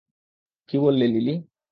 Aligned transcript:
কী 0.69 0.75
বললে, 0.77 1.05
লিলি? 1.07 1.35